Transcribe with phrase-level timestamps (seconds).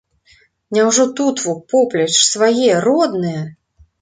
[0.77, 3.45] Няўжо тут во, поплеч, свае, родныя?